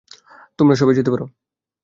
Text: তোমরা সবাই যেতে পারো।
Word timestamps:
তোমরা 0.59 0.75
সবাই 0.75 0.95
যেতে 0.95 1.11
পারো। 1.11 1.25